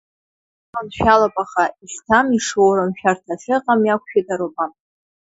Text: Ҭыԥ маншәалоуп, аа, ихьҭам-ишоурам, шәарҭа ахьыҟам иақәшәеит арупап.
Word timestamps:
Ҭыԥ 0.59 0.69
маншәалоуп, 0.73 1.35
аа, 1.43 1.65
ихьҭам-ишоурам, 1.83 2.91
шәарҭа 2.99 3.33
ахьыҟам 3.35 3.81
иақәшәеит 3.85 4.27
арупап. 4.33 4.73